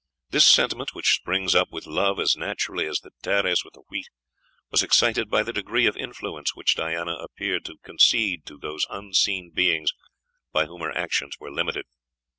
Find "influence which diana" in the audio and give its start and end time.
5.95-7.17